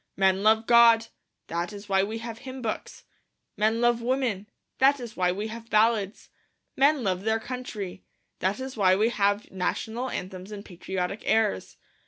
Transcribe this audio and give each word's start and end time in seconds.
Men 0.17 0.41
love 0.41 0.65
God; 0.65 1.09
that 1.45 1.71
is 1.71 1.87
why 1.87 2.01
we 2.01 2.17
have 2.17 2.39
hymn 2.39 2.63
books. 2.63 3.03
Men 3.55 3.81
love 3.81 4.01
women; 4.01 4.49
that 4.79 4.99
is 4.99 5.15
why 5.15 5.31
we 5.31 5.45
have 5.49 5.69
ballads. 5.69 6.29
Men 6.75 7.03
love 7.03 7.21
their 7.21 7.39
country; 7.39 8.03
that 8.39 8.59
is 8.59 8.75
why 8.75 8.95
we 8.95 9.09
have 9.09 9.51
national 9.51 10.09
anthems 10.09 10.51
and 10.51 10.65
patriotic 10.65 11.21
airs. 11.25 11.77